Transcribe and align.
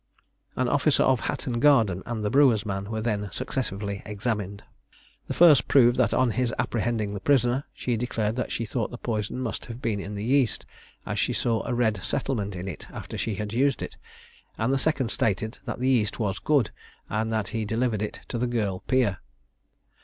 An 0.55 0.67
officer 0.67 1.03
of 1.03 1.19
Hatton 1.19 1.59
Garden 1.59 2.01
and 2.07 2.25
the 2.25 2.31
brewer's 2.31 2.65
man 2.65 2.89
were 2.89 3.03
then 3.03 3.29
successively 3.31 4.01
examined. 4.03 4.63
The 5.27 5.35
first 5.35 5.67
proved 5.67 5.97
that 5.97 6.11
on 6.11 6.31
his 6.31 6.51
apprehending 6.57 7.13
the 7.13 7.19
prisoner, 7.19 7.65
she 7.71 7.95
declared 7.97 8.35
that 8.35 8.51
she 8.51 8.65
thought 8.65 8.89
the 8.89 8.97
poison 8.97 9.37
must 9.39 9.65
have 9.67 9.79
been 9.79 9.99
in 9.99 10.15
the 10.15 10.23
yeast, 10.23 10.65
as 11.05 11.19
she 11.19 11.33
saw 11.33 11.63
a 11.67 11.75
red 11.75 12.03
settlement 12.03 12.55
in 12.55 12.67
it 12.67 12.87
after 12.91 13.15
she 13.15 13.35
had 13.35 13.53
used 13.53 13.83
it, 13.83 13.95
and 14.57 14.73
the 14.73 14.79
second 14.79 15.11
stated 15.11 15.59
that 15.65 15.77
the 15.77 15.89
yeast 15.89 16.17
was 16.17 16.39
good, 16.39 16.71
and 17.07 17.31
that 17.31 17.49
he 17.49 17.63
delivered 17.63 18.01
it 18.01 18.21
to 18.29 18.39
the 18.39 18.47
girl 18.47 18.79
Peer. 18.87 19.19